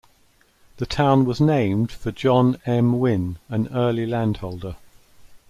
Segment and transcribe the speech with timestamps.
[0.77, 2.97] The town was named for John M.
[2.97, 4.75] Winn, an early landholder.